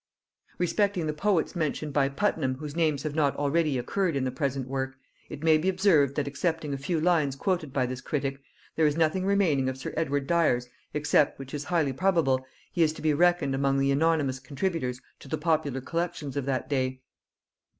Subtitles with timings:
[0.57, 4.67] Respecting the poets mentioned by Puttenham whose names have not already occurred in the present
[4.67, 4.95] work,
[5.29, 8.39] it may be observed, that excepting a few lines quoted by this critic,
[8.75, 12.93] there is nothing remaining of sir Edward Dyer's, except, which is highly probable, he is
[12.93, 17.01] to be reckoned among the anonymous contributors to the popular collections of that day.